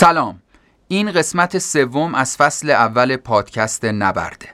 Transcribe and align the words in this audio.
سلام. 0.00 0.42
این 0.88 1.12
قسمت 1.12 1.58
سوم 1.58 2.14
از 2.14 2.36
فصل 2.36 2.70
اول 2.70 3.16
پادکست 3.16 3.84
نبرده. 3.84 4.46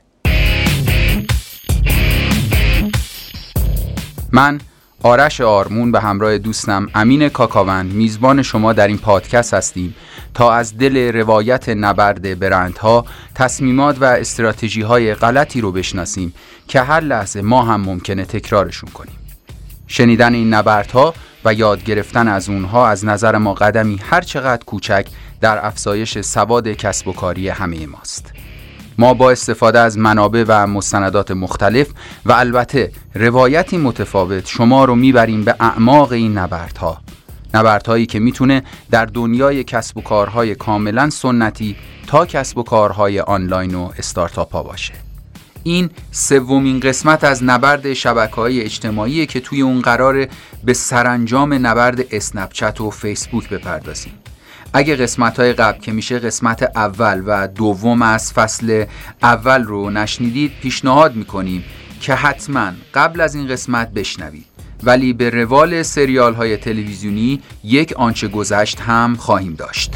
من 4.33 4.61
آرش 5.03 5.41
آرمون 5.41 5.93
به 5.93 6.01
همراه 6.01 6.39
دوستم 6.39 6.89
امین 6.95 7.29
کاکاوند 7.29 7.93
میزبان 7.93 8.43
شما 8.43 8.73
در 8.73 8.87
این 8.87 8.99
پادکست 8.99 9.55
هستیم 9.55 9.95
تا 10.35 10.53
از 10.53 10.79
دل 10.79 11.13
روایت 11.13 11.69
نبرد 11.69 12.39
برندها 12.39 13.05
تصمیمات 13.35 13.97
و 14.01 14.05
استراتژی 14.05 14.83
های 14.83 15.15
غلطی 15.15 15.61
رو 15.61 15.73
بشناسیم 15.73 16.35
که 16.69 16.81
هر 16.81 17.01
لحظه 17.01 17.43
ما 17.43 17.63
هم 17.63 17.81
ممکنه 17.81 18.25
تکرارشون 18.25 18.91
کنیم. 18.91 19.19
شنیدن 19.87 20.35
این 20.35 20.55
نبردها 20.55 21.15
و 21.47 21.55
یاد 21.55 21.85
گرفتن 21.85 22.29
از 22.29 22.49
اونها 22.49 22.89
از 22.89 23.05
نظر 23.05 23.39
ما 23.39 23.55
قدمی 23.55 24.01
هر 24.11 24.21
چقدر 24.21 24.65
کوچک 24.65 25.07
در 25.41 25.67
افزایش 25.67 26.21
سواد 26.21 26.69
کسب 26.69 27.09
و 27.09 27.13
کاری 27.13 27.49
همه 27.49 27.87
ماست. 27.87 28.33
ما 28.99 29.15
با 29.15 29.31
استفاده 29.31 29.79
از 29.79 29.99
منابع 29.99 30.45
و 30.49 30.67
مستندات 30.67 31.31
مختلف 31.31 31.89
و 32.25 32.33
البته 32.33 32.93
روایتی 33.15 33.77
متفاوت 33.77 34.47
شما 34.47 34.85
رو 34.85 34.95
می‌بریم 34.95 35.45
به 35.45 35.57
اعماق 35.61 36.13
این 36.13 36.39
نبردها. 36.39 37.01
نبردهایی 37.55 38.07
که 38.07 38.19
می‌تونه 38.19 38.63
در 38.91 39.07
دنیای 39.07 39.65
کسب 39.65 39.99
و 39.99 40.01
کارهای 40.01 40.55
کاملا 40.55 41.11
سنتی 41.11 41.77
تا 42.07 42.27
کسب 42.27 42.59
و 42.59 42.63
کارهای 42.63 43.21
آنلاین 43.21 43.75
و 43.75 43.91
استارتاپ 43.99 44.53
ها 44.53 44.63
باشه. 44.63 45.06
این 45.67 45.91
سومین 46.11 46.81
قسمت 46.81 47.25
از 47.25 47.45
نبرد 47.45 47.93
شبکه 47.93 48.35
های 48.35 48.61
اجتماعی 48.61 49.27
که 49.27 49.41
توی 49.41 49.63
اون 49.63 49.81
قراره 49.81 50.29
به 50.65 50.73
سرانجام 50.73 51.67
نبرد 51.67 52.05
اسنپچت 52.11 52.81
و 52.81 52.91
فیسبوک 52.91 53.49
بپردازیم. 53.49 54.13
اگه 54.73 54.97
قسمت 54.97 55.41
های 55.41 55.53
قبل 55.53 55.81
که 55.81 55.93
میشه 55.93 56.19
قسمت 56.19 56.63
اول 56.63 57.23
و 57.27 57.49
دوم 57.49 58.03
از 58.03 58.33
فصل 58.33 58.85
اول 59.23 59.65
رو 59.65 59.91
نشنیدید 59.91 60.53
پیشنهاد 60.63 61.17
می‌کنیم 61.17 61.65
که 62.01 62.15
حتما 62.15 62.73
قبل 62.95 63.21
از 63.21 63.35
این 63.35 63.49
قسمت 63.49 63.91
بشنوید. 63.91 64.47
ولی 64.83 65.13
به 65.13 65.31
روال 65.31 65.83
سریال 65.83 66.35
های 66.35 66.57
تلویزیونی 66.57 67.41
یک 67.65 67.93
آنچه 67.97 68.29
گذشت 68.29 68.81
هم 68.81 69.17
خواهیم 69.17 69.55
داشت. 69.55 69.91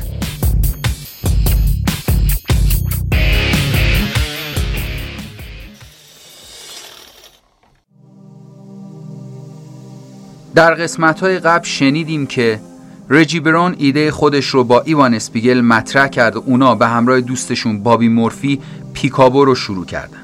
در 10.55 10.75
قسمت 10.75 11.21
های 11.21 11.39
قبل 11.39 11.65
شنیدیم 11.65 12.27
که 12.27 12.61
رجی 13.11 13.41
برون 13.41 13.75
ایده 13.79 14.11
خودش 14.11 14.47
رو 14.47 14.65
با 14.65 14.81
ایوان 14.81 15.15
اسپیگل 15.15 15.61
مطرح 15.61 16.09
کرد 16.09 16.37
و 16.37 16.43
اونا 16.47 16.75
به 16.75 16.87
همراه 16.87 17.21
دوستشون 17.21 17.83
بابی 17.83 18.09
مورفی 18.09 18.61
پیکابو 18.95 19.45
رو 19.45 19.55
شروع 19.55 19.87
کردن. 19.87 20.19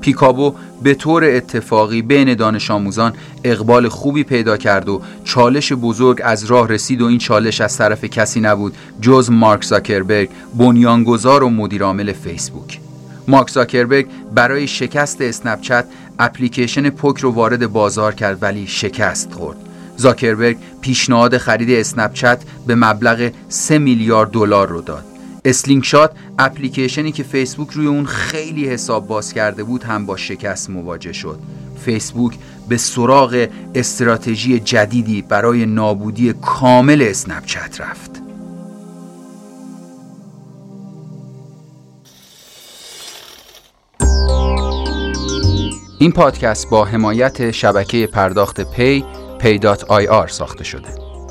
پیکابو 0.00 0.54
به 0.82 0.94
طور 0.94 1.24
اتفاقی 1.24 2.02
بین 2.02 2.34
دانش 2.34 2.70
آموزان 2.70 3.12
اقبال 3.44 3.88
خوبی 3.88 4.24
پیدا 4.24 4.56
کرد 4.56 4.88
و 4.88 5.02
چالش 5.24 5.72
بزرگ 5.72 6.20
از 6.24 6.44
راه 6.44 6.68
رسید 6.68 7.02
و 7.02 7.06
این 7.06 7.18
چالش 7.18 7.60
از 7.60 7.78
طرف 7.78 8.04
کسی 8.04 8.40
نبود 8.40 8.74
جز 9.00 9.30
مارک 9.30 9.64
زاکربرگ 9.64 10.28
بنیانگذار 10.54 11.42
و 11.42 11.48
مدیرعامل 11.48 12.12
فیسبوک. 12.12 12.80
مارک 13.28 13.50
زاکربرگ 13.50 14.06
برای 14.34 14.66
شکست 14.66 15.20
اسنپچت 15.20 15.84
اپلیکیشن 16.18 16.90
Poke 16.90 17.18
رو 17.18 17.30
وارد 17.30 17.66
بازار 17.66 18.14
کرد 18.14 18.42
ولی 18.42 18.66
شکست 18.66 19.32
خورد. 19.32 19.56
زاکربرگ 19.96 20.56
پیشنهاد 20.80 21.38
خرید 21.38 21.70
اسنپچت 21.70 22.42
به 22.66 22.74
مبلغ 22.74 23.30
3 23.48 23.78
میلیارد 23.78 24.30
دلار 24.30 24.68
رو 24.68 24.80
داد. 24.80 25.04
Slingshot 25.44 26.10
اپلیکیشنی 26.38 27.12
که 27.12 27.22
فیسبوک 27.22 27.70
روی 27.70 27.86
اون 27.86 28.06
خیلی 28.06 28.68
حساب 28.68 29.06
باز 29.06 29.32
کرده 29.32 29.64
بود 29.64 29.82
هم 29.84 30.06
با 30.06 30.16
شکست 30.16 30.70
مواجه 30.70 31.12
شد. 31.12 31.38
فیسبوک 31.84 32.38
به 32.68 32.76
سراغ 32.76 33.48
استراتژی 33.74 34.60
جدیدی 34.60 35.22
برای 35.22 35.66
نابودی 35.66 36.32
کامل 36.32 37.06
اسنپچت 37.10 37.80
رفت. 37.80 38.25
این 45.98 46.12
پادکست 46.12 46.70
با 46.70 46.84
حمایت 46.84 47.50
شبکه 47.50 48.06
پرداخت 48.06 48.60
پی 48.60 49.04
pay.ir 49.40 50.26
ساخته 50.26 50.64
شده. 50.64 50.88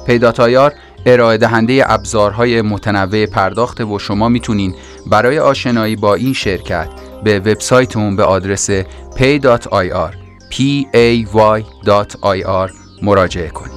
pay.ir 0.07 0.73
ارائه 1.05 1.37
دهنده 1.37 1.83
ابزارهای 1.85 2.61
متنوع 2.61 3.25
پرداخت 3.25 3.81
و 3.81 3.99
شما 3.99 4.29
می‌تونین 4.29 4.75
برای 5.07 5.39
آشنایی 5.39 5.95
با 5.95 6.15
این 6.15 6.33
شرکت 6.33 6.89
به 7.23 7.39
وبسایتمون 7.39 8.15
به 8.15 8.23
آدرس 8.23 8.69
pay.ir 9.15 10.15
pay.ir 10.51 11.65
مراجعه 13.01 13.49
کنید. 13.49 13.74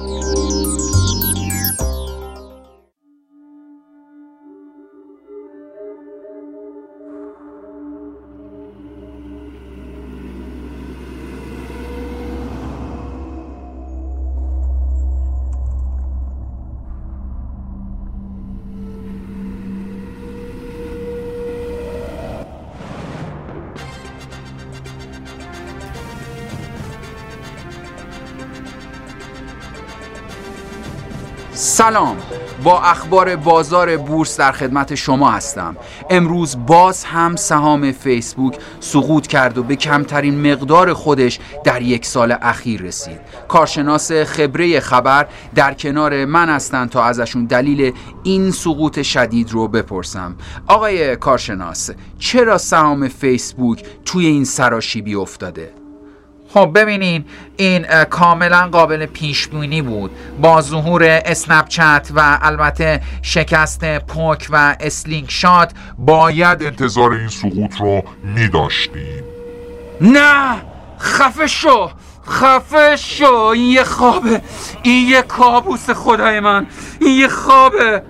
سلام. 31.79 32.17
با 32.63 32.81
اخبار 32.81 33.35
بازار 33.35 33.97
بورس 33.97 34.37
در 34.37 34.51
خدمت 34.51 34.95
شما 34.95 35.31
هستم. 35.31 35.77
امروز 36.09 36.57
باز 36.67 37.03
هم 37.03 37.35
سهام 37.35 37.91
فیسبوک 37.91 38.57
سقوط 38.79 39.27
کرد 39.27 39.57
و 39.57 39.63
به 39.63 39.75
کمترین 39.75 40.51
مقدار 40.51 40.93
خودش 40.93 41.39
در 41.63 41.81
یک 41.81 42.05
سال 42.05 42.35
اخیر 42.41 42.81
رسید. 42.81 43.19
کارشناس 43.47 44.11
خبره 44.11 44.79
خبر 44.79 45.27
در 45.55 45.73
کنار 45.73 46.25
من 46.25 46.49
هستند 46.49 46.89
تا 46.89 47.03
ازشون 47.03 47.45
دلیل 47.45 47.93
این 48.23 48.51
سقوط 48.51 49.01
شدید 49.01 49.51
رو 49.51 49.67
بپرسم. 49.67 50.35
آقای 50.67 51.15
کارشناس 51.15 51.91
چرا 52.17 52.57
سهام 52.57 53.07
فیسبوک 53.07 53.83
توی 54.05 54.25
این 54.25 54.45
سراشیبی 54.45 55.15
افتاده؟ 55.15 55.78
خب 56.53 56.71
ببینین 56.75 57.25
این 57.57 57.85
کاملا 58.03 58.69
قابل 58.71 59.05
پیش 59.05 59.47
بینی 59.47 59.81
بود. 59.81 60.11
با 60.41 60.61
ظهور 60.61 61.03
اسنپچت 61.03 62.09
و 62.15 62.39
البته 62.41 63.01
شکست 63.21 63.99
Poke 63.99 64.47
و 64.49 64.75
Slingshot 64.79 65.71
باید 65.97 66.63
انتظار 66.63 67.13
این 67.13 67.27
سقوط 67.27 67.81
را 67.81 68.03
می 68.23 68.47
داشتیم 68.47 69.23
نه 70.01 70.55
خفه 70.99 71.47
شو 71.47 71.89
خفه 72.29 72.95
شو. 72.95 73.33
این 73.33 73.71
یه 73.71 73.83
خوابه 73.83 74.41
این 74.83 75.09
یه 75.09 75.21
کابوس 75.21 75.89
خدای 75.89 76.39
من 76.39 76.67
این 77.01 77.19
یه 77.19 77.27
خوابه. 77.27 78.03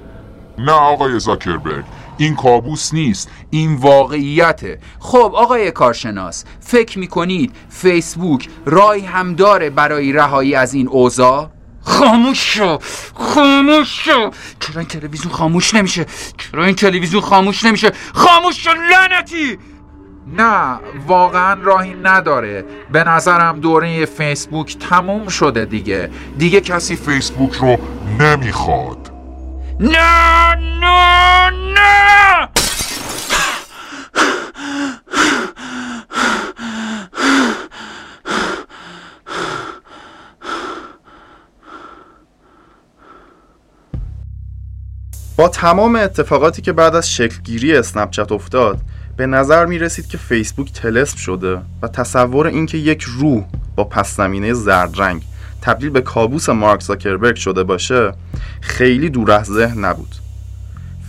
نه 0.58 0.72
آقای 0.72 1.20
زاکربرگ 1.20 1.84
این 2.20 2.36
کابوس 2.36 2.94
نیست 2.94 3.30
این 3.50 3.76
واقعیته. 3.76 4.80
خب 5.00 5.32
آقای 5.36 5.72
کارشناس 5.72 6.46
فکر 6.60 7.00
می‌کنید 7.00 7.56
فیسبوک 7.70 8.50
راهی 8.66 9.02
هم 9.02 9.36
داره 9.36 9.70
برای 9.70 10.12
رهایی 10.12 10.56
از 10.56 10.74
این 10.74 10.88
اوضاع؟ 10.88 11.50
خاموش 11.82 12.58
شو 12.58 12.78
خاموش 13.16 14.06
شو. 14.06 14.32
چرا 14.60 14.80
این 14.80 14.88
تلویزیون 14.88 15.34
خاموش 15.34 15.74
نمیشه؟ 15.74 16.06
چرا 16.38 16.66
این 16.66 16.76
تلویزیون 16.76 17.22
خاموش 17.22 17.64
نمیشه؟ 17.64 17.92
خاموش 18.14 18.64
شو 18.64 18.70
لعنتی! 18.92 19.58
نه 20.38 20.80
واقعا 21.08 21.54
راهی 21.62 21.94
نداره. 22.04 22.66
به 22.92 23.04
نظرم 23.04 23.60
دوره 23.60 24.06
فیسبوک 24.06 24.78
تموم 24.78 25.28
شده 25.28 25.66
دیگه. 25.66 26.10
دیگه 26.38 26.62
کسی 26.62 26.96
فیسبوک 26.96 27.54
رو 27.54 27.78
نمی‌خواد. 28.20 29.09
نه 29.80 30.56
نه 30.56 31.50
نه 31.50 32.50
با 45.38 45.48
تمام 45.48 45.96
اتفاقاتی 45.96 46.62
که 46.62 46.74
بعد 46.74 46.96
از 46.96 47.12
شکلگیری 47.12 47.76
اسنپچت 47.76 48.32
افتاد 48.32 48.82
به 49.18 49.28
نظر 49.28 49.66
می 49.66 49.80
رسید 49.80 50.08
که 50.08 50.18
فیسبوک 50.18 50.74
تلسم 50.74 51.18
شده 51.18 51.62
و 51.82 51.88
تصور 51.88 52.48
اینکه 52.48 52.78
یک 52.78 53.02
روح 53.02 53.46
با 53.76 53.84
پس 53.84 54.16
زمینه 54.16 54.54
زرد 54.54 55.02
رنگ 55.02 55.24
تبدیل 55.62 55.90
به 55.90 56.02
کابوس 56.02 56.50
مارک 56.50 56.82
زاکربرگ 56.82 57.36
شده 57.36 57.64
باشه 57.64 58.14
خیلی 58.62 59.10
دور 59.10 59.32
از 59.32 59.46
ذهن 59.46 59.86
نبود. 59.86 60.16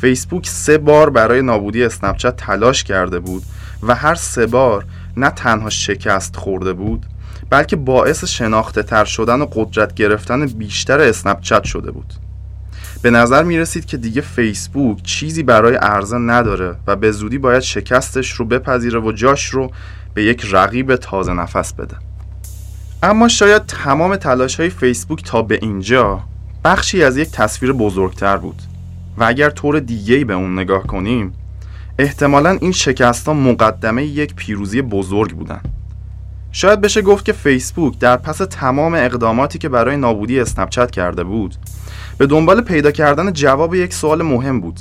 فیسبوک 0.00 0.46
سه 0.46 0.78
بار 0.78 1.10
برای 1.10 1.42
نابودی 1.42 1.84
اسنپچت 1.84 2.36
تلاش 2.36 2.84
کرده 2.84 3.18
بود 3.18 3.42
و 3.82 3.94
هر 3.94 4.14
سه 4.14 4.46
بار 4.46 4.84
نه 5.16 5.30
تنها 5.30 5.70
شکست 5.70 6.36
خورده 6.36 6.72
بود 6.72 7.06
بلکه 7.50 7.76
باعث 7.76 8.24
شناخته 8.24 8.82
تر 8.82 9.04
شدن 9.04 9.40
و 9.40 9.46
قدرت 9.52 9.94
گرفتن 9.94 10.46
بیشتر 10.46 11.00
اسنپچت 11.00 11.64
شده 11.64 11.90
بود. 11.90 12.14
به 13.02 13.10
نظر 13.10 13.42
می 13.42 13.58
رسید 13.58 13.84
که 13.84 13.96
دیگه 13.96 14.20
فیسبوک 14.20 15.02
چیزی 15.02 15.42
برای 15.42 15.74
عرضه 15.74 16.18
نداره 16.18 16.76
و 16.86 16.96
به 16.96 17.12
زودی 17.12 17.38
باید 17.38 17.62
شکستش 17.62 18.30
رو 18.30 18.44
بپذیره 18.44 19.00
و 19.00 19.12
جاش 19.12 19.46
رو 19.46 19.70
به 20.14 20.24
یک 20.24 20.46
رقیب 20.50 20.96
تازه 20.96 21.32
نفس 21.32 21.72
بده. 21.72 21.96
اما 23.02 23.28
شاید 23.28 23.66
تمام 23.66 24.16
تلاش 24.16 24.60
های 24.60 24.70
فیسبوک 24.70 25.24
تا 25.24 25.42
به 25.42 25.58
اینجا 25.62 26.20
بخشی 26.64 27.02
از 27.02 27.16
یک 27.16 27.30
تصویر 27.30 27.72
بزرگتر 27.72 28.36
بود. 28.36 28.62
و 29.18 29.24
اگر 29.24 29.50
طور 29.50 29.80
دیگه 29.80 30.24
به 30.24 30.34
اون 30.34 30.58
نگاه 30.58 30.86
کنیم 30.86 31.32
احتمالا 31.98 32.58
این 32.60 32.72
شکست 32.72 33.26
ها 33.26 33.34
مقدمه 33.34 34.04
یک 34.04 34.34
پیروزی 34.34 34.82
بزرگ 34.82 35.30
بودن. 35.30 35.60
شاید 36.52 36.80
بشه 36.80 37.02
گفت 37.02 37.24
که 37.24 37.32
فیسبوک 37.32 37.98
در 37.98 38.16
پس 38.16 38.36
تمام 38.36 38.94
اقداماتی 38.94 39.58
که 39.58 39.68
برای 39.68 39.96
نابودی 39.96 40.40
اسنپچت 40.40 40.90
کرده 40.90 41.24
بود 41.24 41.54
به 42.18 42.26
دنبال 42.26 42.60
پیدا 42.60 42.90
کردن 42.90 43.32
جواب 43.32 43.74
یک 43.74 43.94
سوال 43.94 44.22
مهم 44.22 44.60
بود. 44.60 44.80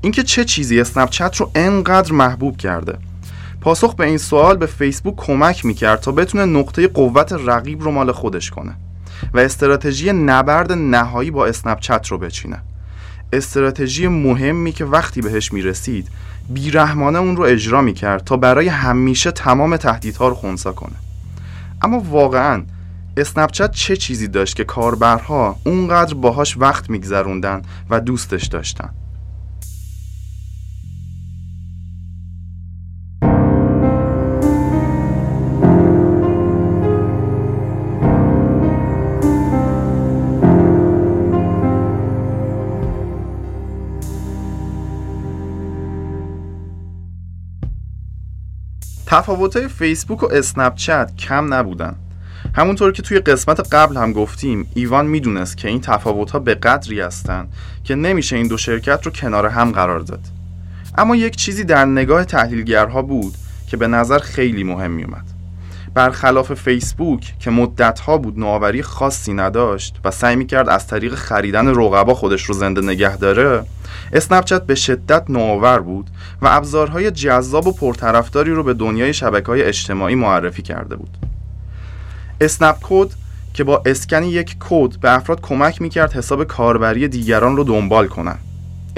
اینکه 0.00 0.22
چه 0.22 0.44
چیزی 0.44 0.80
اسنپچت 0.80 1.36
رو 1.36 1.50
انقدر 1.54 2.12
محبوب 2.12 2.56
کرده. 2.56 2.98
پاسخ 3.60 3.94
به 3.94 4.06
این 4.06 4.18
سوال 4.18 4.56
به 4.56 4.66
فیسبوک 4.66 5.16
کمک 5.16 5.64
می‌کرد 5.64 6.00
تا 6.00 6.12
بتونه 6.12 6.44
نقطه 6.44 6.88
قوت 6.88 7.32
رقیب 7.32 7.82
رو 7.82 7.90
مال 7.90 8.12
خودش 8.12 8.50
کنه 8.50 8.74
و 9.34 9.38
استراتژی 9.38 10.12
نبرد 10.12 10.72
نهایی 10.72 11.30
با 11.30 11.46
اسنپچت 11.46 12.06
رو 12.06 12.18
بچینه. 12.18 12.58
استراتژی 13.32 14.08
مهمی 14.08 14.72
که 14.72 14.84
وقتی 14.84 15.20
بهش 15.20 15.52
می‌رسید 15.52 16.08
بیرحمانه 16.48 17.18
اون 17.18 17.36
رو 17.36 17.44
اجرا 17.44 17.82
می‌کرد 17.82 18.24
تا 18.24 18.36
برای 18.36 18.68
همیشه 18.68 19.30
تمام 19.30 19.76
تهدیدها 19.76 20.28
رو 20.28 20.34
خونسا 20.34 20.72
کنه. 20.72 20.96
اما 21.82 21.98
واقعا 21.98 22.62
اسنپچت 23.16 23.70
چه 23.70 23.96
چیزی 23.96 24.28
داشت 24.28 24.56
که 24.56 24.64
کاربرها 24.64 25.56
اونقدر 25.64 26.14
باهاش 26.14 26.56
وقت 26.56 26.90
میگذروندن 26.90 27.62
و 27.90 28.00
دوستش 28.00 28.46
داشتن؟ 28.46 28.90
تفاوت‌های 49.10 49.68
فیسبوک 49.68 50.22
و 50.22 50.32
اسنپچت 50.32 51.10
کم 51.18 51.54
نبودن. 51.54 51.96
همونطور 52.54 52.92
که 52.92 53.02
توی 53.02 53.18
قسمت 53.18 53.74
قبل 53.74 53.96
هم 53.96 54.12
گفتیم 54.12 54.70
ایوان 54.74 55.06
می‌دونست 55.06 55.56
که 55.56 55.68
این 55.68 55.80
تفاوت‌ها 55.80 56.38
به 56.38 56.54
قدری 56.54 57.00
هستن 57.00 57.48
که 57.84 57.94
نمیشه 57.94 58.36
این 58.36 58.48
دو 58.48 58.56
شرکت 58.56 59.06
رو 59.06 59.12
کنار 59.12 59.46
هم 59.46 59.72
قرار 59.72 60.00
داد. 60.00 60.20
اما 60.98 61.16
یک 61.16 61.36
چیزی 61.36 61.64
در 61.64 61.84
نگاه 61.84 62.24
تحلیلگرها 62.24 63.02
بود 63.02 63.34
که 63.66 63.76
به 63.76 63.86
نظر 63.86 64.18
خیلی 64.18 64.64
مهم 64.64 64.90
میومد 64.90 65.24
برخلاف 65.94 66.54
فیسبوک 66.54 67.34
که 67.40 67.50
مدتها 67.50 68.18
بود 68.18 68.38
نوآوری 68.38 68.82
خاصی 68.82 69.32
نداشت 69.32 69.96
و 70.04 70.10
سعی 70.10 70.36
می‌کرد 70.36 70.68
از 70.68 70.86
طریق 70.86 71.14
خریدن 71.14 71.68
رقبا 71.68 72.14
خودش 72.14 72.42
رو 72.42 72.54
زنده 72.54 72.80
نگه 72.80 73.16
داره 73.16 73.64
اسنپچت 74.12 74.62
به 74.62 74.74
شدت 74.74 75.24
نوآور 75.28 75.80
بود 75.80 76.06
و 76.42 76.48
ابزارهای 76.50 77.10
جذاب 77.10 77.66
و 77.66 77.72
پرطرفداری 77.72 78.50
رو 78.50 78.62
به 78.62 78.74
دنیای 78.74 79.14
شبکه 79.14 79.46
های 79.46 79.62
اجتماعی 79.62 80.14
معرفی 80.14 80.62
کرده 80.62 80.96
بود. 80.96 81.16
اسنپ 82.40 82.76
کد 82.82 83.08
که 83.54 83.64
با 83.64 83.82
اسکن 83.86 84.22
یک 84.22 84.56
کد 84.60 85.00
به 85.00 85.14
افراد 85.14 85.40
کمک 85.40 85.82
می‌کرد 85.82 86.12
حساب 86.12 86.44
کاربری 86.44 87.08
دیگران 87.08 87.56
رو 87.56 87.64
دنبال 87.64 88.06
کنند 88.06 88.47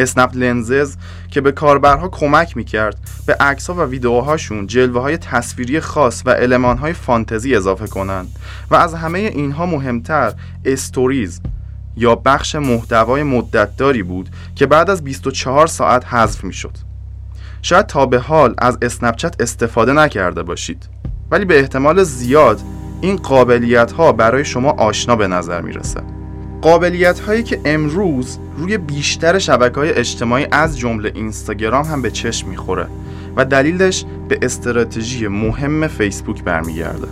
اسنپ 0.00 0.30
لنزز 0.34 0.96
که 1.30 1.40
به 1.40 1.52
کاربرها 1.52 2.08
کمک 2.08 2.56
می‌کرد 2.56 2.96
به 3.26 3.34
عکس 3.34 3.70
و 3.70 3.84
ویدیوهاشون 3.84 4.66
جلوه 4.66 5.00
های 5.00 5.16
تصویری 5.16 5.80
خاص 5.80 6.22
و 6.26 6.30
علمان 6.30 6.78
های 6.78 6.92
فانتزی 6.92 7.54
اضافه 7.54 7.86
کنند 7.86 8.28
و 8.70 8.74
از 8.74 8.94
همه 8.94 9.18
اینها 9.18 9.66
مهمتر 9.66 10.32
استوریز 10.64 11.40
یا 11.96 12.14
بخش 12.14 12.54
محتوای 12.54 13.22
مدتداری 13.22 14.02
بود 14.02 14.28
که 14.54 14.66
بعد 14.66 14.90
از 14.90 15.04
24 15.04 15.66
ساعت 15.66 16.06
حذف 16.06 16.44
می‌شد. 16.44 16.72
شاید 17.62 17.86
تا 17.86 18.06
به 18.06 18.18
حال 18.18 18.54
از 18.58 18.78
اسنپچت 18.82 19.40
استفاده 19.40 19.92
نکرده 19.92 20.42
باشید 20.42 20.88
ولی 21.30 21.44
به 21.44 21.60
احتمال 21.60 22.02
زیاد 22.02 22.60
این 23.00 23.16
قابلیت 23.16 23.92
ها 23.92 24.12
برای 24.12 24.44
شما 24.44 24.70
آشنا 24.70 25.16
به 25.16 25.28
نظر 25.28 25.60
می‌رسه 25.60 26.19
قابلیت 26.62 27.20
هایی 27.20 27.42
که 27.42 27.60
امروز 27.64 28.38
روی 28.56 28.78
بیشتر 28.78 29.38
شبکه 29.38 29.74
های 29.74 29.92
اجتماعی 29.92 30.46
از 30.52 30.78
جمله 30.78 31.12
اینستاگرام 31.14 31.84
هم 31.84 32.02
به 32.02 32.10
چشم 32.10 32.48
می‌خوره 32.48 32.86
و 33.36 33.44
دلیلش 33.44 34.04
به 34.28 34.38
استراتژی 34.42 35.28
مهم 35.28 35.86
فیسبوک 35.86 36.44
برمیگرده. 36.44 37.08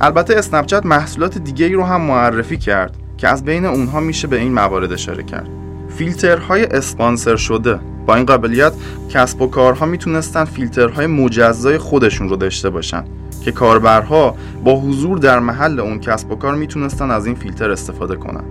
البته 0.00 0.36
اسنپچت 0.36 0.86
محصولات 0.86 1.38
دیگه 1.38 1.66
ای 1.66 1.72
رو 1.72 1.84
هم 1.84 2.00
معرفی 2.00 2.56
کرد 2.56 2.96
که 3.18 3.28
از 3.28 3.44
بین 3.44 3.64
اونها 3.64 4.00
میشه 4.00 4.28
به 4.28 4.38
این 4.38 4.52
موارد 4.52 4.92
اشاره 4.92 5.22
کرد. 5.22 5.48
فیلترهای 5.96 6.64
اسپانسر 6.64 7.36
شده. 7.36 7.78
با 8.06 8.14
این 8.14 8.26
قابلیت 8.26 8.72
کسب 9.10 9.42
و 9.42 9.46
کارها 9.46 9.86
می‌تونستن 9.86 10.44
فیلترهای 10.44 11.06
مجزای 11.06 11.78
خودشون 11.78 12.28
رو 12.28 12.36
داشته 12.36 12.70
باشن 12.70 13.04
که 13.44 13.52
کاربرها 13.52 14.36
با 14.64 14.80
حضور 14.80 15.18
در 15.18 15.38
محل 15.38 15.80
اون 15.80 16.00
کسب 16.00 16.32
و 16.32 16.36
کار 16.36 16.54
می‌تونستن 16.54 17.10
از 17.10 17.26
این 17.26 17.34
فیلتر 17.34 17.70
استفاده 17.70 18.16
کنن. 18.16 18.44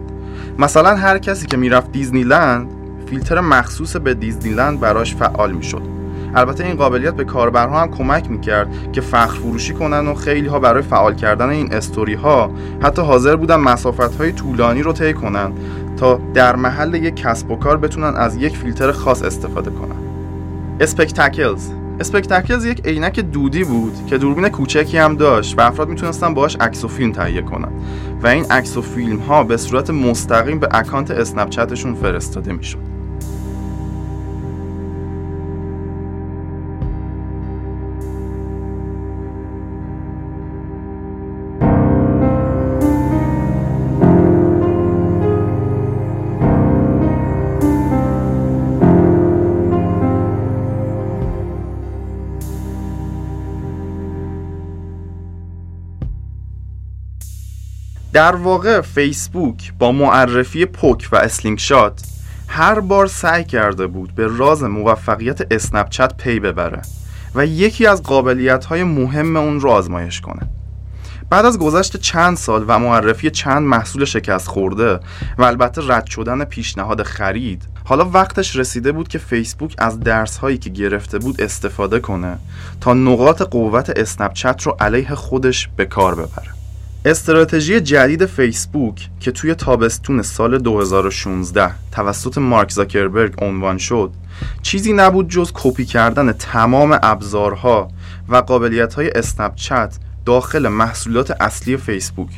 مثلا 0.60 0.96
هر 0.96 1.18
کسی 1.18 1.48
که 1.48 1.58
می‌رفت 1.58 1.92
دیزنیلند 1.92 2.70
فیلتر 3.10 3.40
مخصوص 3.40 3.96
به 3.96 4.14
دیزنیلند 4.14 4.80
براش 4.80 5.16
فعال 5.16 5.52
می‌شد. 5.52 5.82
البته 6.36 6.66
این 6.66 6.76
قابلیت 6.76 7.14
به 7.14 7.24
کاربرها 7.24 7.82
هم 7.82 7.92
کمک 7.92 8.32
می‌کرد 8.32 8.92
که 8.92 9.02
فخر 9.02 9.28
فروشی 9.28 9.74
کنن 9.74 10.08
و 10.08 10.14
خیلی 10.14 10.48
ها 10.48 10.60
برای 10.60 10.82
فعال 10.82 11.16
کردن 11.16 11.50
این 11.50 11.74
استوری 11.74 12.14
ها 12.14 12.52
حتی 12.82 13.02
حاضر 13.02 13.36
بودن 13.36 13.56
مسافت 13.56 14.18
های 14.22 14.32
طولانی 14.32 14.82
رو 14.84 14.94
طی 14.94 15.14
کنن 15.14 15.52
تا 15.98 16.20
در 16.34 16.56
محل 16.56 16.94
یک 16.94 17.16
کسب 17.16 17.52
و 17.52 17.56
کار 17.56 17.78
بتونن 17.78 18.16
از 18.16 18.36
یک 18.36 18.58
فیلتر 18.58 18.92
خاص 18.92 19.24
استفاده 19.24 19.72
کنن. 19.72 19.98
Spectacles 20.80 21.70
Spectacles 22.00 22.66
یک 22.66 22.86
عینک 22.86 23.20
دودی 23.20 23.64
بود 23.64 23.94
که 24.08 24.18
دوربین 24.18 24.50
کوچکی 24.50 24.98
هم 24.98 25.16
داشت 25.16 25.58
و 25.58 25.62
افراد 25.62 25.90
می‌تونستن 25.90 26.34
باهاش 26.34 26.56
عکس 26.56 26.84
و 26.84 26.88
فیلم 26.88 27.12
تهیه 27.12 27.42
کنن. 27.42 27.72
و 28.24 28.28
این 28.28 28.46
عکس 28.46 28.78
و 28.78 28.82
فیلم 28.82 29.18
ها 29.18 29.44
به 29.44 29.58
صورت 29.58 29.90
مستقیم 29.90 30.60
به 30.60 30.68
اکانت 30.72 31.12
اسنپ 31.12 31.50
فرستاده 32.02 32.54
می‌شد. 32.54 32.87
در 58.18 58.36
واقع 58.36 58.82
فیسبوک 58.82 59.74
با 59.80 59.92
معرفی 59.92 60.66
Poke 60.66 61.10
و 61.12 61.16
Slingshot 61.16 62.02
هر 62.48 62.80
بار 62.80 63.08
سعی 63.08 63.44
کرده 63.44 63.88
بود 63.88 64.16
به 64.16 64.28
راز 64.28 64.64
موفقیت 64.64 65.54
اسنپچت 65.54 66.18
پی 66.18 66.40
ببره 66.40 66.82
و 67.36 67.46
یکی 67.46 67.88
از 67.88 68.04
قابلیت 68.04 68.66
های 68.66 68.84
مهم 68.84 69.36
اون 69.36 69.60
رو 69.60 69.70
آزمایش 69.70 70.22
کنه. 70.22 70.42
بعد 71.30 71.46
از 71.46 71.60
گذشت 71.60 71.98
چند 71.98 72.38
سال 72.38 72.66
و 72.68 72.80
معرفی 72.80 73.30
چند 73.30 73.68
محصول 73.68 74.06
شکست 74.06 74.48
خورده 74.48 75.00
و 75.38 75.44
البته 75.44 75.82
رد 75.88 76.06
شدن 76.06 76.44
پیشنهاد 76.44 77.04
خرید 77.04 77.64
حالا 77.84 78.10
وقتش 78.10 78.56
رسیده 78.56 78.92
بود 78.92 79.08
که 79.08 79.18
فیسبوک 79.18 79.76
از 79.78 80.00
درس 80.00 80.38
هایی 80.38 80.58
که 80.58 80.70
گرفته 80.70 81.20
بود 81.20 81.42
استفاده 81.42 82.00
کنه 82.00 82.38
تا 82.82 82.94
نقاط 82.94 83.42
قوت 83.42 83.90
اسنپچت 83.90 84.62
رو 84.64 84.78
علیه 84.80 85.16
خودش 85.16 85.70
به 85.76 85.86
کار 85.86 86.16
ببره. 86.16 86.57
استراتژی 87.08 87.82
جدید 87.82 88.26
فیسبوک 88.26 89.10
که 89.20 89.32
توی 89.32 89.56
تابستون 89.56 90.22
سال 90.22 90.58
2016 90.58 91.72
توسط 91.92 92.38
مارک 92.38 92.72
زاکربرگ 92.72 93.34
عنوان 93.42 93.78
شد 93.78 94.12
چیزی 94.62 94.94
نبود 94.94 95.30
جز 95.30 95.52
کپی 95.54 95.86
کردن 95.86 96.32
تمام 96.32 97.00
ابزارها 97.04 97.92
و 98.30 98.36
قابلیت 98.36 98.94
های 98.94 99.10
اسنپ 99.10 99.56
چت 99.56 99.98
داخل 100.26 100.68
محصولات 100.68 101.42
اصلی 101.42 101.78
فیسبوک. 101.78 102.30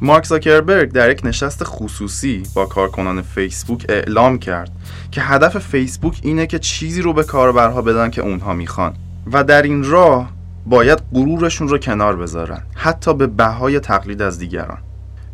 مارک 0.00 0.24
زاکربرگ 0.24 0.92
در 0.92 1.10
یک 1.10 1.20
نشست 1.24 1.64
خصوصی 1.64 2.42
با 2.54 2.66
کارکنان 2.66 3.22
فیسبوک 3.22 3.86
اعلام 3.88 4.38
کرد 4.38 4.70
که 5.10 5.20
هدف 5.20 5.58
فیسبوک 5.58 6.20
اینه 6.22 6.46
که 6.46 6.58
چیزی 6.58 7.02
رو 7.02 7.12
به 7.12 7.24
کاربرها 7.24 7.82
بدن 7.82 8.10
که 8.10 8.22
اونها 8.22 8.54
می‌خوان. 8.54 8.94
و 9.32 9.44
در 9.44 9.62
این 9.62 9.84
راه 9.84 10.37
باید 10.66 11.02
غرورشون 11.14 11.68
رو 11.68 11.78
کنار 11.78 12.16
بذارن 12.16 12.62
حتی 12.74 13.14
به 13.14 13.26
بهای 13.26 13.80
تقلید 13.80 14.22
از 14.22 14.38
دیگران. 14.38 14.78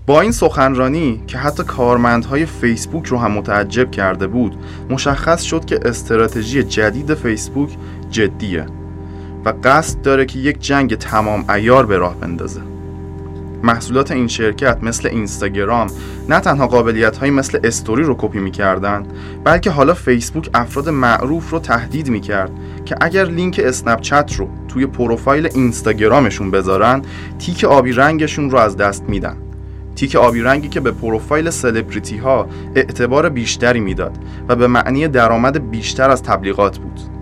با 0.06 0.20
این 0.20 0.32
سخنرانی 0.32 1.22
که 1.26 1.38
حتی 1.38 1.62
کارمندهای 1.62 2.46
فیسبوک 2.46 3.06
رو 3.06 3.18
هم 3.18 3.32
متعجب 3.32 3.90
کرده 3.90 4.26
بود 4.26 4.56
مشخص 4.90 5.42
شد 5.42 5.64
که 5.64 5.80
استراتژی 5.84 6.62
جدید 6.62 7.14
فیسبوک 7.14 7.70
جدیه 8.10 8.66
و 9.44 9.52
قصد 9.64 10.02
داره 10.02 10.26
که 10.26 10.38
یک 10.38 10.58
جنگ 10.58 10.94
تمام 10.94 11.50
ایار 11.50 11.86
به 11.86 11.98
راه 11.98 12.14
بندازه. 12.20 12.73
محصولات 13.64 14.10
این 14.10 14.28
شرکت 14.28 14.78
مثل 14.82 15.08
اینستاگرام 15.08 15.90
نه 16.28 16.40
تنها 16.40 16.66
قابلیت 16.66 17.16
های 17.16 17.30
مثل 17.30 17.58
استوری 17.64 18.02
رو 18.02 18.14
کپی 18.18 18.38
می‌کردن 18.38 19.06
بلکه 19.44 19.70
حالا 19.70 19.94
فیسبوک 19.94 20.50
افراد 20.54 20.88
معروف 20.88 21.50
رو 21.50 21.58
تهدید 21.58 22.08
می‌کرد 22.08 22.50
که 22.84 22.96
اگر 23.00 23.24
لینک 23.24 23.60
اسنپ 23.64 24.00
چت 24.00 24.34
رو 24.36 24.48
توی 24.68 24.86
پروفایل 24.86 25.46
اینستاگرامشون 25.54 26.50
بذارن 26.50 27.02
تیک 27.38 27.64
آبی 27.64 27.92
رنگشون 27.92 28.50
رو 28.50 28.58
از 28.58 28.76
دست 28.76 29.02
میدن. 29.08 29.36
تیک 29.96 30.16
آبی 30.16 30.40
رنگی 30.40 30.68
که 30.68 30.80
به 30.80 30.90
پروفایل 30.90 31.50
سلبریتی 31.50 32.16
ها 32.16 32.48
اعتبار 32.74 33.28
بیشتری 33.28 33.80
می‌داد 33.80 34.18
و 34.48 34.56
به 34.56 34.66
معنی 34.66 35.08
درآمد 35.08 35.70
بیشتر 35.70 36.10
از 36.10 36.22
تبلیغات 36.22 36.78
بود. 36.78 37.13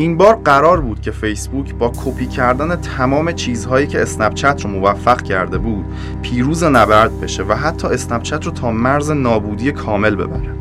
این 0.00 0.16
بار 0.16 0.34
قرار 0.44 0.80
بود 0.80 1.00
که 1.00 1.10
فیسبوک 1.10 1.74
با 1.74 1.92
کپی 2.04 2.26
کردن 2.26 2.76
تمام 2.76 3.32
چیزهایی 3.32 3.86
که 3.86 4.02
اسنپ 4.02 4.34
چت 4.34 4.64
رو 4.64 4.70
موفق 4.70 5.22
کرده 5.22 5.58
بود 5.58 5.84
پیروز 6.22 6.64
نبرد 6.64 7.20
بشه 7.20 7.42
و 7.42 7.52
حتی 7.52 7.86
اسنپ 7.86 8.22
چت 8.22 8.46
رو 8.46 8.52
تا 8.52 8.70
مرز 8.70 9.10
نابودی 9.10 9.72
کامل 9.72 10.14
ببره. 10.14 10.54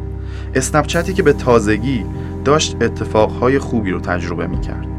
اسنپ 0.56 0.86
چتی 0.86 1.14
که 1.14 1.24
به 1.24 1.34
تازگی 1.34 2.06
داشت 2.46 2.78
اتفاقهای 2.82 3.60
خوبی 3.60 3.92
رو 3.92 4.00
تجربه 4.00 4.48
می‌کرد. 4.48 4.99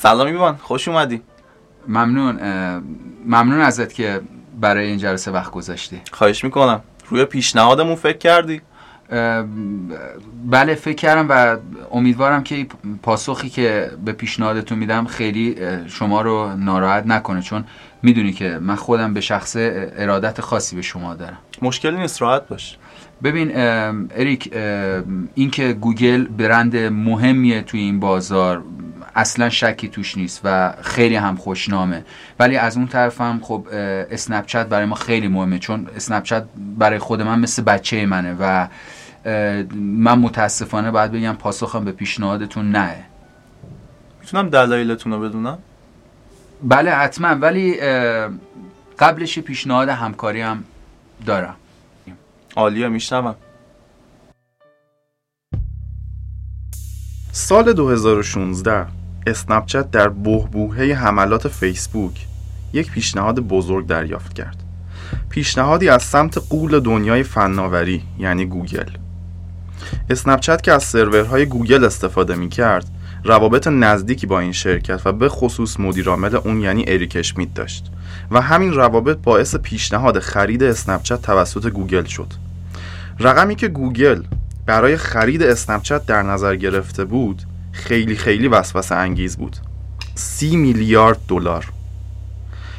سلام 0.00 0.26
ایوان 0.26 0.56
خوش 0.56 0.88
اومدی. 0.88 1.22
ممنون 1.88 2.38
ممنون 3.26 3.60
ازت 3.60 3.92
که 3.92 4.20
برای 4.60 4.86
این 4.86 4.98
جلسه 4.98 5.30
وقت 5.30 5.50
گذاشتی. 5.50 6.00
خواهش 6.12 6.44
می‌کنم. 6.44 6.80
روی 7.08 7.24
پیشنهادمون 7.24 7.94
فکر 7.94 8.18
کردی؟ 8.18 8.60
بله 10.44 10.74
فکر 10.74 10.96
کردم 10.96 11.26
و 11.30 11.56
امیدوارم 11.90 12.42
که 12.42 12.66
پاسخی 13.02 13.48
که 13.48 13.90
به 14.04 14.12
پیشنهادتون 14.12 14.78
میدم 14.78 15.06
خیلی 15.06 15.56
شما 15.86 16.22
رو 16.22 16.56
ناراحت 16.56 17.06
نکنه 17.06 17.42
چون 17.42 17.64
می‌دونی 18.02 18.32
که 18.32 18.58
من 18.62 18.74
خودم 18.74 19.14
به 19.14 19.20
شخص 19.20 19.56
ارادت 19.58 20.40
خاصی 20.40 20.76
به 20.76 20.82
شما 20.82 21.14
دارم. 21.14 21.38
مشکلی 21.62 21.96
نیست 21.96 22.22
راحت 22.22 22.48
باش. 22.48 22.76
ببین 23.22 23.52
اریک 24.10 24.52
اینکه 25.34 25.72
گوگل 25.72 26.24
برند 26.24 26.76
مهمیه 26.76 27.62
توی 27.62 27.80
این 27.80 28.00
بازار 28.00 28.62
اصلا 29.18 29.48
شکی 29.48 29.88
توش 29.88 30.16
نیست 30.16 30.40
و 30.44 30.74
خیلی 30.82 31.16
هم 31.16 31.36
خوشنامه. 31.36 32.04
ولی 32.38 32.56
از 32.56 32.76
اون 32.76 32.86
طرف 32.86 33.20
هم 33.20 33.40
خب 33.42 33.68
اسنپ 34.10 34.46
چت 34.46 34.66
برای 34.66 34.86
ما 34.86 34.94
خیلی 34.94 35.28
مهمه 35.28 35.58
چون 35.58 35.86
اسنپ 35.96 36.22
چت 36.22 36.44
برای 36.78 36.98
خود 36.98 37.22
من 37.22 37.38
مثل 37.38 37.62
بچه 37.62 38.06
منه 38.06 38.36
و 38.40 38.68
من 39.74 40.18
متاسفانه 40.18 40.90
باید 40.90 41.12
بگم 41.12 41.32
پاسخم 41.32 41.84
به 41.84 41.92
پیشنهادتون 41.92 42.70
نه. 42.70 43.04
می‌تونم 44.20 44.48
دلایلتون 44.48 45.12
رو 45.12 45.20
بدونم؟ 45.20 45.58
بله 46.62 46.90
حتما. 46.90 47.28
ولی 47.28 47.76
قبلش 48.98 49.38
پیشنهاد 49.38 49.88
همکاری 49.88 50.40
هم 50.40 50.64
دارم. 51.26 51.56
عالیه 52.56 52.88
میشنوم. 52.88 53.34
سال 57.32 57.72
2016 57.72 58.86
اسنپچت 59.28 59.90
در 59.90 60.08
بحبوحه 60.08 60.82
حملات 60.82 61.48
فیسبوک 61.48 62.26
یک 62.72 62.90
پیشنهاد 62.90 63.40
بزرگ 63.40 63.86
دریافت 63.86 64.32
کرد. 64.32 64.56
پیشنهادی 65.30 65.88
از 65.88 66.02
سمت 66.02 66.38
غول 66.50 66.80
دنیای 66.80 67.22
فناوری 67.22 68.02
یعنی 68.18 68.46
گوگل. 68.46 68.90
اسنپچت 70.10 70.62
که 70.62 70.72
از 70.72 70.82
سرورهای 70.82 71.46
گوگل 71.46 71.84
استفاده 71.84 72.34
می 72.34 72.48
کرد 72.48 72.86
روابط 73.24 73.66
نزدیکی 73.66 74.26
با 74.26 74.40
این 74.40 74.52
شرکت 74.52 75.00
و 75.04 75.12
به 75.12 75.28
خصوص 75.28 75.80
مدیرعامل 75.80 76.36
اون 76.36 76.60
یعنی 76.60 76.84
اریک 76.88 77.16
اشمیت 77.16 77.54
داشت 77.54 77.90
و 78.30 78.40
همین 78.40 78.72
روابط 78.72 79.16
باعث 79.16 79.56
پیشنهاد 79.56 80.18
خرید 80.18 80.62
اسنپچت 80.62 81.22
توسط 81.22 81.66
گوگل 81.66 82.04
شد. 82.04 82.32
رقمی 83.20 83.54
که 83.54 83.68
گوگل 83.68 84.22
برای 84.66 84.96
خرید 84.96 85.42
اسنپچت 85.42 86.06
در 86.06 86.22
نظر 86.22 86.56
گرفته 86.56 87.04
بود 87.04 87.42
خیلی 87.78 88.16
خیلی 88.16 88.48
وسوسه 88.48 88.94
انگیز 88.94 89.36
بود. 89.36 89.56
سی 90.14 90.56
میلیارد 90.56 91.18
دلار. 91.28 91.66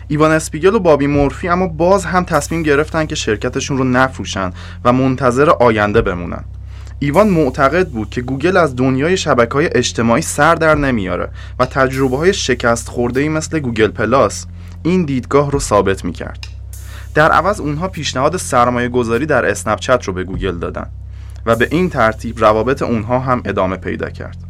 ایوان 0.07 0.31
اسپیگل 0.31 0.75
و 0.75 0.79
بابی 0.79 1.07
مورفی 1.07 1.47
اما 1.47 1.67
باز 1.67 2.05
هم 2.05 2.23
تصمیم 2.23 2.63
گرفتن 2.63 3.05
که 3.05 3.15
شرکتشون 3.15 3.77
رو 3.77 3.83
نفروشن 3.83 4.51
و 4.85 4.93
منتظر 4.93 5.49
آینده 5.49 6.01
بمونن. 6.01 6.43
ایوان 6.99 7.29
معتقد 7.29 7.87
بود 7.87 8.09
که 8.09 8.21
گوگل 8.21 8.57
از 8.57 8.75
دنیای 8.75 9.17
شبکه 9.17 9.53
های 9.53 9.69
اجتماعی 9.71 10.21
سر 10.21 10.55
در 10.55 10.75
نمیاره 10.75 11.29
و 11.59 11.65
تجربه 11.65 12.17
های 12.17 12.33
شکست 12.33 12.89
خورده 12.89 13.29
مثل 13.29 13.59
گوگل 13.59 13.87
پلاس 13.87 14.45
این 14.83 15.05
دیدگاه 15.05 15.51
رو 15.51 15.59
ثابت 15.59 16.05
می‌کرد. 16.05 16.47
در 17.13 17.31
عوض 17.31 17.59
اونها 17.59 17.87
پیشنهاد 17.87 18.37
سرمایه 18.37 18.89
گذاری 18.89 19.25
در 19.25 19.45
اسنپچت 19.45 20.03
رو 20.03 20.13
به 20.13 20.23
گوگل 20.23 20.57
دادن 20.57 20.89
و 21.45 21.55
به 21.55 21.67
این 21.71 21.89
ترتیب 21.89 22.39
روابط 22.39 22.81
اونها 22.81 23.19
هم 23.19 23.41
ادامه 23.45 23.75
پیدا 23.75 24.09
کرد. 24.09 24.48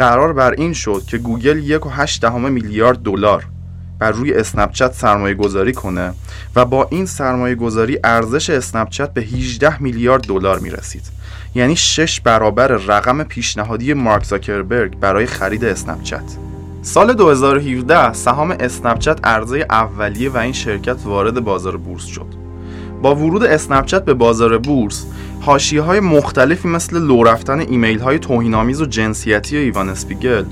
قرار 0.00 0.32
بر 0.32 0.50
این 0.50 0.72
شد 0.72 1.02
که 1.06 1.18
گوگل 1.18 1.58
یک 1.58 1.86
و 1.86 1.88
هشت 1.88 2.22
دهم 2.22 2.52
میلیارد 2.52 2.98
دلار 2.98 3.46
بر 3.98 4.10
روی 4.10 4.34
اسنپچت 4.34 4.92
سرمایه 4.92 5.34
گذاری 5.34 5.72
کنه 5.72 6.12
و 6.56 6.64
با 6.64 6.88
این 6.90 7.06
سرمایه 7.06 7.54
گذاری 7.54 7.98
ارزش 8.04 8.50
اسنپچت 8.50 9.12
به 9.12 9.20
18 9.20 9.82
میلیارد 9.82 10.22
دلار 10.22 10.58
می 10.58 10.70
رسید 10.70 11.02
یعنی 11.54 11.76
شش 11.76 12.20
برابر 12.20 12.66
رقم 12.66 13.22
پیشنهادی 13.22 13.94
مارک 13.94 14.24
زاکربرگ 14.24 14.98
برای 14.98 15.26
خرید 15.26 15.64
اسنپچت 15.64 16.24
سال 16.82 17.14
2017 17.14 18.12
سهام 18.12 18.50
اسنپچت 18.60 19.26
عرضه 19.26 19.66
اولیه 19.70 20.30
و 20.30 20.36
این 20.36 20.52
شرکت 20.52 20.96
وارد 21.04 21.40
بازار 21.40 21.76
بورس 21.76 22.04
شد. 22.04 22.39
با 23.02 23.14
ورود 23.14 23.44
اسنپچت 23.44 24.04
به 24.04 24.14
بازار 24.14 24.58
بورس 24.58 25.06
حاشیه 25.40 25.82
های 25.82 26.00
مختلفی 26.00 26.68
مثل 26.68 26.98
لو 26.98 27.24
رفتن 27.24 27.60
ایمیل 27.60 27.98
های 27.98 28.18
توهین‌آمیز 28.18 28.82
و 28.82 28.86
جنسیتی 28.86 29.56
ایوان 29.56 29.88
اسپیگل 29.88 30.44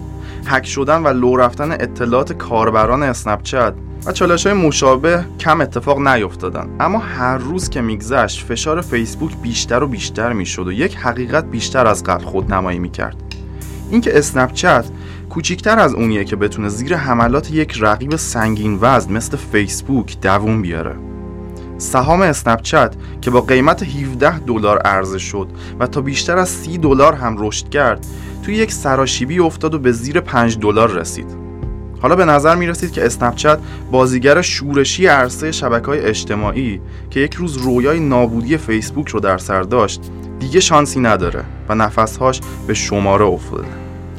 هک 0.47 0.67
شدن 0.67 1.02
و 1.02 1.09
لو 1.09 1.37
رفتن 1.37 1.73
اطلاعات 1.73 2.33
کاربران 2.33 3.02
اسنپچت 3.02 3.75
و 4.07 4.12
چالش 4.12 4.47
های 4.47 4.57
مشابه 4.57 5.25
کم 5.40 5.61
اتفاق 5.61 5.99
نیفتادن. 6.00 6.69
اما 6.81 6.99
هر 6.99 7.38
روز 7.38 7.69
که 7.69 7.81
میگذشت 7.81 8.47
فشار 8.47 8.81
فیسبوک 8.81 9.37
بیشتر 9.43 9.83
و 9.83 9.87
بیشتر 9.87 10.33
می‌شد 10.33 10.67
و 10.67 10.73
یک 10.73 10.97
حقیقت 10.97 11.45
بیشتر 11.45 11.87
از 11.87 12.05
قبل 12.05 12.25
خود 12.25 12.55
نمایی 12.55 12.78
می‌کرد. 12.78 13.17
اینکه 13.90 14.19
اسنپچت 14.19 14.85
کوچیکتر 15.31 15.78
از 15.78 15.95
اونیه 15.95 16.25
که 16.25 16.37
بتونه 16.37 16.69
زیر 16.69 16.97
حملات 16.97 17.50
یک 17.50 17.76
رقیب 17.81 18.17
سنگین 18.17 18.78
وزن 18.81 19.12
مثل 19.12 19.37
فیسبوک 19.37 20.21
دووم 20.21 20.62
بیاره. 20.62 21.08
سهام 21.78 22.23
اسنپچت 22.23 22.94
که 23.20 23.30
با 23.30 23.40
قیمت 23.40 23.82
17 23.82 24.38
دلار 24.38 24.78
عرضه 24.78 25.18
شد 25.18 25.49
و 25.80 25.87
تا 25.87 26.00
بیشتر 26.00 26.38
از 26.38 26.49
30 26.49 26.78
دلار 26.78 27.14
هم 27.14 27.37
رشد 27.38 27.68
کرد 27.68 28.06
توی 28.42 28.54
یک 28.54 28.73
سراشیبی 28.73 29.38
افتاد 29.38 29.75
و 29.75 29.78
به 29.78 29.92
زیر 29.92 30.20
5 30.20 30.58
دلار 30.58 30.90
رسید. 30.90 31.37
حالا 32.02 32.16
به 32.16 32.25
نظر 32.25 32.54
می 32.54 32.66
رسید 32.66 32.92
که 32.92 33.06
اسنپچت 33.06 33.58
بازیگر 33.90 34.42
شورشی 34.42 35.06
عرصه 35.06 35.52
شبکه 35.52 35.87
های 35.87 36.00
اجتماعی 36.00 36.80
که 37.11 37.20
یک 37.20 37.35
روز 37.35 37.56
رویای 37.56 38.00
نابودی 38.00 38.56
فیسبوک 38.56 39.08
رو 39.08 39.20
در 39.20 39.38
سر 39.38 39.62
داشت 39.62 40.00
دیگه 40.38 40.61
شانسی 40.61 41.00
نداره 41.00 41.44
و 41.68 41.75
نفسهاش 41.75 42.40
به 42.66 42.75
شماره 42.75 43.25
افتاده. 43.25 43.68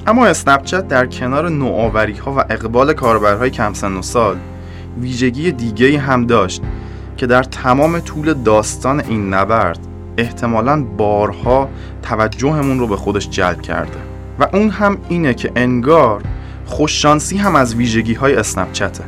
اما 0.08 0.26
اسنپچت 0.26 0.88
در 0.88 1.06
کنار 1.06 1.50
نوآوری 1.50 2.14
ها 2.14 2.34
و 2.34 2.40
اقبال 2.40 2.94
کاربرهای 2.94 3.50
کم 3.50 3.74
سن 3.74 3.94
و 3.94 4.02
سال 4.02 4.38
ویژگی 5.02 5.52
دیگه 5.52 6.00
هم 6.00 6.26
داشت 6.26 6.62
که 7.20 7.28
در 7.28 7.44
تمام 7.44 8.00
طول 8.00 8.34
داستان 8.34 9.00
این 9.00 9.34
نبرد 9.34 9.80
احتمالا 10.18 10.84
بارها 10.84 11.70
توجهمون 12.02 12.80
رو 12.80 12.88
به 12.88 12.96
خودش 12.96 13.30
جلب 13.30 13.62
کرده. 13.62 13.98
و 14.40 14.48
اون 14.54 14.70
هم 14.70 14.98
اینه 15.10 15.34
که 15.34 15.52
انگار 15.56 16.22
خوششانسی 16.66 17.38
هم 17.38 17.56
از 17.56 17.76
ویژگی 17.76 18.14
های 18.14 18.36
اسنپچته 18.36 19.04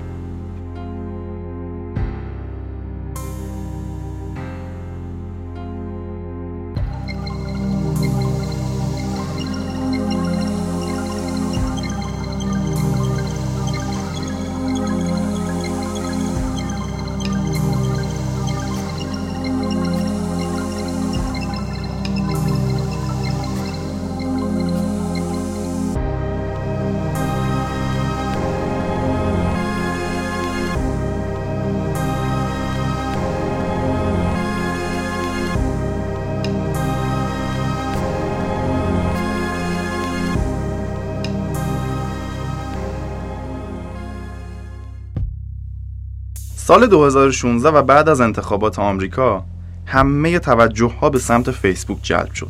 سال 46.72 46.88
2016 46.88 47.70
و 47.70 47.82
بعد 47.82 48.10
از 48.10 48.22
انتخابات 48.22 48.80
آمریکا 48.80 49.44
همه 49.86 50.40
توجه 50.40 50.92
ها 51.02 51.10
به 51.10 51.20
سمت 51.20 51.52
فیسبوک 51.52 51.98
جلب 52.02 52.34
شد. 52.34 52.50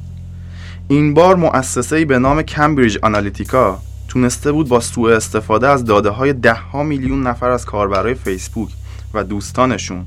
این 0.88 1.14
بار 1.14 1.36
مؤسسه‌ای 1.36 2.06
به 2.06 2.20
نام 2.20 2.42
کمبریج 2.42 2.98
آنالیتیکا 3.02 3.80
تونسته 4.08 4.52
بود 4.52 4.70
با 4.70 4.80
سوء 4.80 5.16
استفاده 5.16 5.68
از 5.68 5.86
داده 5.86 6.10
های 6.10 6.34
ده 6.34 6.54
ها 6.54 6.84
میلیون 6.84 7.28
نفر 7.28 7.50
از 7.50 7.66
کاربرای 7.66 8.14
فیسبوک 8.14 8.70
و 9.14 9.24
دوستانشون 9.24 10.06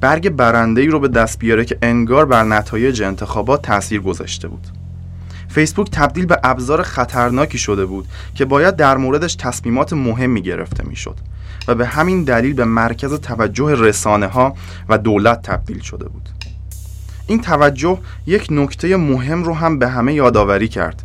برگ 0.00 0.28
برنده 0.28 0.80
ای 0.80 0.86
رو 0.86 1.00
به 1.00 1.08
دست 1.08 1.38
بیاره 1.38 1.64
که 1.64 1.78
انگار 1.82 2.26
بر 2.26 2.44
نتایج 2.44 3.02
انتخابات 3.02 3.62
تاثیر 3.62 4.00
گذاشته 4.00 4.48
بود. 4.48 4.66
فیسبوک 5.48 5.90
تبدیل 5.90 6.26
به 6.26 6.40
ابزار 6.44 6.82
خطرناکی 6.82 7.58
شده 7.58 7.86
بود 7.86 8.06
که 8.34 8.44
باید 8.44 8.76
در 8.76 8.96
موردش 8.96 9.34
تصمیمات 9.34 9.92
مهمی 9.92 10.42
گرفته 10.42 10.84
می‌شد. 10.88 11.16
و 11.68 11.74
به 11.74 11.86
همین 11.86 12.24
دلیل 12.24 12.54
به 12.54 12.64
مرکز 12.64 13.14
توجه 13.14 13.74
رسانه 13.74 14.26
ها 14.26 14.54
و 14.88 14.98
دولت 14.98 15.42
تبدیل 15.42 15.80
شده 15.80 16.08
بود. 16.08 16.28
این 17.26 17.40
توجه 17.40 17.98
یک 18.26 18.46
نکته 18.50 18.96
مهم 18.96 19.44
رو 19.44 19.54
هم 19.54 19.78
به 19.78 19.88
همه 19.88 20.14
یادآوری 20.14 20.68
کرد. 20.68 21.02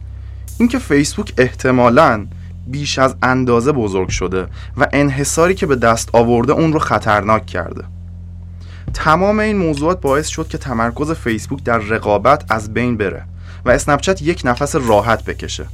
اینکه 0.60 0.80
فیسبوک 0.80 1.34
احتمالاً 1.38 2.26
بیش 2.68 3.00
از 3.00 3.16
اندازه 3.24 3.72
بزرگ 3.72 4.10
شده 4.10 4.48
و 4.78 4.88
انحصاری 4.94 5.56
که 5.56 5.66
به 5.66 5.76
دست 5.76 6.10
آورده 6.14 6.54
اون 6.54 6.74
رو 6.74 6.80
خطرناک 6.80 7.46
کرده. 7.46 7.84
تمام 8.94 9.40
این 9.40 9.58
موضوعات 9.58 10.02
باعث 10.02 10.28
شد 10.28 10.48
که 10.48 10.58
تمرکز 10.58 11.12
فیسبوک 11.12 11.64
در 11.64 11.78
رقابت 11.78 12.52
از 12.52 12.74
بین 12.74 12.98
بره 12.98 13.26
و 13.66 13.70
اسنپچت 13.70 14.22
یک 14.22 14.42
نفس 14.46 14.76
راحت 14.76 15.26
بکشه. 15.26 15.68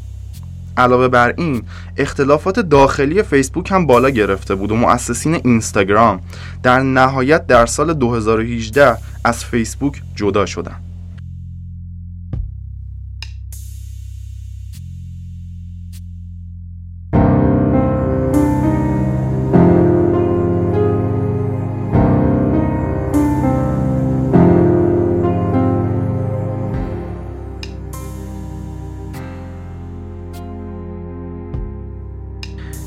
علاوه 0.77 1.07
بر 1.07 1.33
این 1.38 1.63
اختلافات 1.97 2.59
داخلی 2.59 3.23
فیسبوک 3.23 3.71
هم 3.71 3.88
بالا 3.88 4.09
گرفته 4.09 4.55
بود 4.55 4.71
و 4.71 4.75
مؤسسین 4.75 5.33
اینستاگرام 5.35 6.21
در 6.63 6.79
نهایت 6.79 7.47
در 7.47 7.65
سال 7.65 7.93
2018 7.93 8.97
از 9.23 9.45
فیسبوک 9.45 10.01
جدا 10.15 10.45
شدند. 10.45 10.88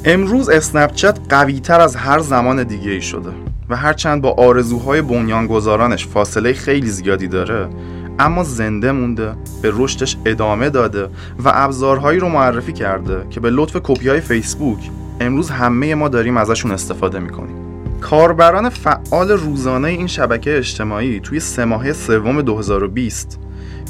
امروز 0.05 0.49
اسنپچت 0.49 1.19
قوی 1.29 1.61
تر 1.61 1.81
از 1.81 1.97
هر 1.97 2.19
زمان 2.19 2.63
دیگه 2.63 2.91
ای 2.91 3.01
شده 3.03 3.31
و 3.69 3.77
هرچند 3.77 4.23
با 4.23 4.31
آرزوهای 4.31 5.03
بنیانگذارانش 5.03 6.07
فاصله 6.07 6.53
خیلی 6.53 6.87
زیادی 6.87 7.29
داره 7.29 7.69
اما 8.19 8.45
زنده 8.45 8.93
مونده 8.93 9.33
به 9.63 9.71
رشدش 9.75 10.17
ادامه 10.25 10.71
داده 10.71 11.05
و 11.45 11.53
ابزارهایی 11.55 12.19
رو 12.21 12.29
معرفی 12.29 12.73
کرده 12.73 13.27
که 13.31 13.41
به 13.41 13.51
لطف 13.51 13.77
کپی 13.83 14.09
های 14.09 14.21
فیسبوک 14.21 14.91
امروز 15.21 15.51
همه 15.51 15.95
ما 15.95 16.09
داریم 16.09 16.37
ازشون 16.37 16.71
استفاده 16.71 17.19
می‌کنیم. 17.19 17.57
کاربران 18.01 18.69
فعال 18.69 19.31
روزانه 19.31 19.89
این 19.89 20.07
شبکه 20.07 20.57
اجتماعی 20.57 21.21
توی 21.21 21.41
سه 21.41 21.65
ماهه 21.65 21.93
سوم 21.93 22.43
2020 22.43 23.39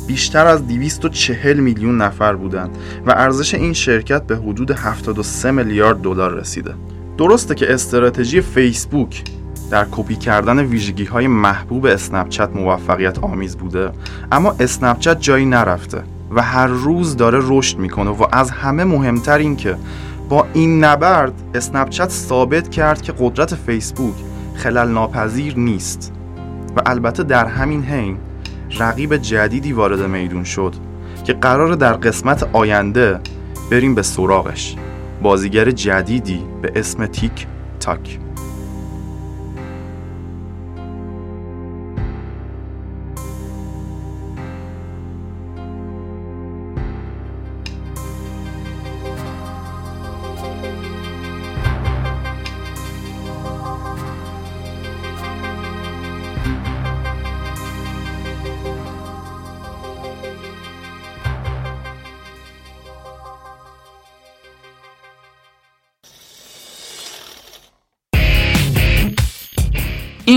بیشتر 0.06 0.46
از 0.46 0.66
240 0.66 1.60
میلیون 1.60 2.02
نفر 2.02 2.34
بودند 2.34 2.78
و 3.06 3.10
ارزش 3.10 3.54
این 3.54 3.72
شرکت 3.72 4.22
به 4.22 4.36
حدود 4.36 4.70
73 4.70 5.50
میلیارد 5.50 6.00
دلار 6.00 6.34
رسیده. 6.34 6.74
درسته 7.18 7.54
که 7.54 7.74
استراتژی 7.74 8.40
فیسبوک 8.40 9.24
در 9.70 9.86
کپی 9.90 10.16
کردن 10.16 10.58
ویژگی 10.58 11.04
های 11.04 11.26
محبوب 11.26 11.86
اسنپچت 11.86 12.48
موفقیت 12.54 13.18
آمیز 13.18 13.56
بوده 13.56 13.90
اما 14.32 14.56
اسنپچت 14.60 15.20
جایی 15.20 15.46
نرفته 15.46 16.02
و 16.30 16.42
هر 16.42 16.66
روز 16.66 17.16
داره 17.16 17.38
رشد 17.42 17.78
می‌کنه 17.78 18.10
و 18.10 18.26
از 18.32 18.50
همه 18.50 18.84
مهمتر 18.84 19.38
این 19.38 19.56
که 19.56 19.76
با 20.28 20.46
این 20.52 20.84
نبرد 20.84 21.32
اسنپچت 21.54 22.10
ثابت 22.10 22.70
کرد 22.70 23.02
که 23.02 23.14
قدرت 23.18 23.54
فیسبوک 23.54 24.14
خلل 24.54 24.88
ناپذیر 24.88 25.58
نیست 25.58 26.12
و 26.76 26.82
البته 26.86 27.22
در 27.22 27.46
همین 27.46 27.82
حین 27.82 28.16
رقیب 28.78 29.16
جدیدی 29.16 29.72
وارد 29.72 30.00
میدون 30.00 30.44
شد 30.44 30.74
که 31.24 31.32
قرار 31.32 31.74
در 31.74 31.92
قسمت 31.92 32.48
آینده 32.52 33.20
بریم 33.70 33.94
به 33.94 34.02
سراغش. 34.02 34.76
بازیگر 35.22 35.70
جدیدی 35.70 36.40
به 36.62 36.72
اسم 36.76 37.06
تیک 37.06 37.46
تاک. 37.80 38.18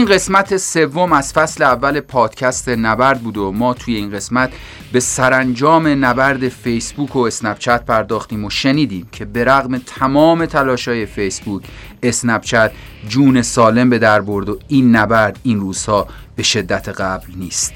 قسمت 0.06 0.58
سوم 0.58 1.13
از 1.13 1.34
فصل 1.34 1.63
اول 1.63 2.00
پادکست 2.00 2.70
نبرد 2.70 3.22
بود 3.22 3.38
و 3.38 3.52
ما 3.52 3.74
توی 3.74 3.96
این 3.96 4.12
قسمت 4.12 4.54
به 4.91 5.00
سرانجام 5.00 6.06
نبرد 6.06 6.50
فیسبوک 6.50 7.15
و 7.15 7.20
اسنپچت 7.20 7.86
پرداختیم 7.86 8.46
و 8.46 8.50
شنیدیم 8.50 9.08
که 9.12 9.26
به 9.26 9.44
رغم 9.44 9.78
تمام 9.78 10.46
تلاشای 10.46 11.06
فیسبوک 11.06 11.63
اسنپچت 12.04 12.72
جون 13.10 13.41
سالم 13.41 13.89
به 13.89 14.00
در 14.00 14.22
برد 14.22 14.50
و 14.50 14.60
این 14.68 14.96
نبرد 14.96 15.39
این 15.44 15.60
روزها 15.60 16.08
به 16.36 16.44
شدت 16.44 16.89
قبل 16.89 17.28
نیست. 17.36 17.74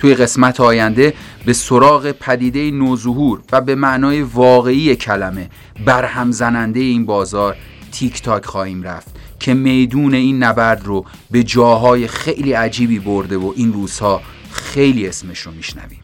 توی 0.00 0.14
قسمت 0.14 0.60
آینده 0.60 1.14
به 1.46 1.52
سراغ 1.52 2.10
پدیده 2.10 2.70
نوظهور 2.70 3.42
و 3.52 3.60
به 3.60 3.74
معنای 3.74 4.22
واقعی 4.22 4.96
کلمه 4.96 5.50
برهم 5.84 6.30
زننده 6.30 6.80
این 6.80 7.06
بازار 7.06 7.56
تیک 7.92 8.22
تاک 8.22 8.44
خواهیم 8.44 8.82
رفت. 8.82 9.15
که 9.46 9.54
میدون 9.54 10.14
این 10.14 10.42
نبرد 10.42 10.84
رو 10.84 11.04
به 11.30 11.42
جاهای 11.42 12.08
خیلی 12.08 12.52
عجیبی 12.52 12.98
برده 12.98 13.36
و 13.36 13.52
این 13.56 13.72
روزها 13.72 14.22
خیلی 14.50 15.08
اسمش 15.08 15.40
رو 15.40 15.52
میشنویم. 15.52 16.00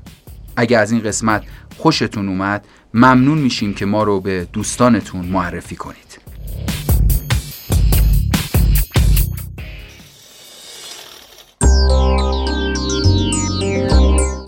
اگه 0.57 0.79
از 0.79 0.93
این 0.93 1.01
قسمت 1.01 1.43
خوشتون 1.79 2.29
اومد 2.29 2.67
ممنون 2.95 3.39
میشیم 3.39 3.75
که 3.75 3.87
ما 3.87 4.03
رو 4.03 4.21
به 4.21 4.47
دوستانتون 4.53 5.27
معرفی 5.27 5.77
کنید. 5.77 6.21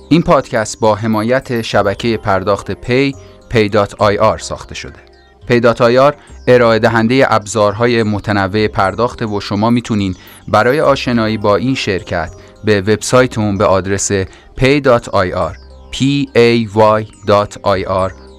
این 0.09 0.23
پادکست 0.23 0.81
با 0.81 0.95
حمایت 0.95 1.63
شبکه 1.63 2.17
پرداخت 2.17 2.71
پی 2.71 3.15
pay.ir 3.51 4.39
ساخته 4.39 4.75
شده. 4.75 5.14
پیداتایار 5.49 6.17
ارائه 6.47 6.79
دهنده 6.79 7.27
ابزارهای 7.29 8.03
متنوع 8.03 8.69
پرداخت 8.69 9.23
و 9.23 9.41
شما 9.41 9.71
می‌تونین 9.71 10.17
برای 10.49 10.81
آشنایی 10.81 11.39
با 11.39 11.57
این 11.57 11.75
شرکت 11.75 12.31
به 12.65 12.81
وبسایتمون 12.81 13.59
به 13.59 13.65
آدرس 13.65 14.13
pay.ir 14.59 15.55
pay.ir 15.93 17.05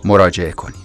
مراجعه 0.05 0.51
کنید. 0.51 0.84